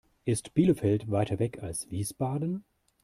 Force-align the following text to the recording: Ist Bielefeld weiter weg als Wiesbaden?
Ist 0.25 0.55
Bielefeld 0.55 1.11
weiter 1.11 1.37
weg 1.37 1.61
als 1.61 1.91
Wiesbaden? 1.91 2.63